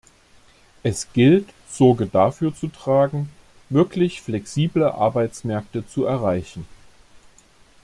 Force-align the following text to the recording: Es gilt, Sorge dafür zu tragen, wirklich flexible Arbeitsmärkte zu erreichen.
Es 0.81 1.13
gilt, 1.13 1.53
Sorge 1.69 2.07
dafür 2.07 2.55
zu 2.55 2.69
tragen, 2.69 3.29
wirklich 3.69 4.21
flexible 4.23 4.91
Arbeitsmärkte 4.95 5.85
zu 5.87 6.05
erreichen. 6.05 6.65